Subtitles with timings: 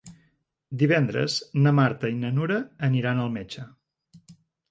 [0.83, 2.59] Divendres na Marta i na Nura
[2.89, 3.67] aniran al metge.